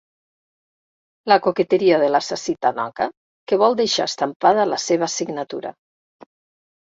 [1.31, 3.07] La coqueteria de l'assassí tanoca
[3.51, 5.75] que vol deixar estampada la seva signatura.